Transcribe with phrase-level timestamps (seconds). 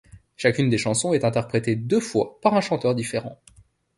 [0.35, 3.39] Chacune des chansons est interprétée deux fois par un chanteur différent.